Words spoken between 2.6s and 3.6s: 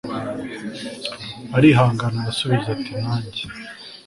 ati nanjye